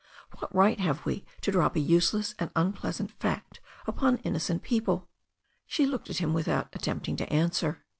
[0.39, 5.07] What right have we to drop a useless and unpleasant fact upon innocent people?"
[5.67, 7.85] She looked at him without attempting to answer..